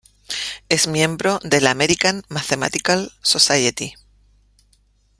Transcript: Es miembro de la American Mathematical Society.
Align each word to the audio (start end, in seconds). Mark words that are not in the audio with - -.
Es 0.67 0.87
miembro 0.87 1.37
de 1.43 1.61
la 1.61 1.69
American 1.69 2.23
Mathematical 2.27 3.11
Society. 3.21 3.93